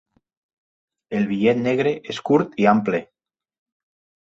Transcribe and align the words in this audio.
El 1.19 1.27
bitllet 1.33 1.61
negre 1.67 1.93
es 2.15 2.23
curt 2.31 2.59
i 2.65 2.69
ample. 2.75 3.05